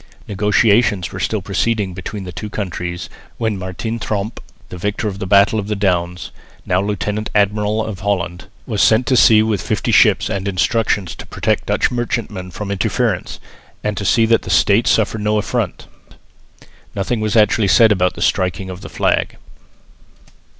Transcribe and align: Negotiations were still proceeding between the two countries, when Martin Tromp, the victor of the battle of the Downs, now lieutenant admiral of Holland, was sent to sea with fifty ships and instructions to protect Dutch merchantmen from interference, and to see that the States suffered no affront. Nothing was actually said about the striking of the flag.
Negotiations 0.27 1.11
were 1.11 1.19
still 1.19 1.43
proceeding 1.43 1.93
between 1.93 2.23
the 2.23 2.31
two 2.31 2.49
countries, 2.49 3.07
when 3.37 3.55
Martin 3.55 3.99
Tromp, 3.99 4.39
the 4.69 4.77
victor 4.79 5.07
of 5.07 5.19
the 5.19 5.27
battle 5.27 5.59
of 5.59 5.67
the 5.67 5.75
Downs, 5.75 6.31
now 6.65 6.81
lieutenant 6.81 7.29
admiral 7.35 7.85
of 7.85 7.99
Holland, 7.99 8.45
was 8.65 8.81
sent 8.81 9.05
to 9.05 9.15
sea 9.15 9.43
with 9.43 9.61
fifty 9.61 9.91
ships 9.91 10.27
and 10.27 10.47
instructions 10.47 11.13
to 11.13 11.27
protect 11.27 11.67
Dutch 11.67 11.91
merchantmen 11.91 12.49
from 12.49 12.71
interference, 12.71 13.39
and 13.83 13.95
to 13.95 14.03
see 14.03 14.25
that 14.25 14.41
the 14.41 14.49
States 14.49 14.89
suffered 14.89 15.21
no 15.21 15.37
affront. 15.37 15.85
Nothing 16.95 17.19
was 17.19 17.35
actually 17.35 17.67
said 17.67 17.91
about 17.91 18.15
the 18.15 18.23
striking 18.23 18.71
of 18.71 18.81
the 18.81 18.89
flag. 18.89 19.37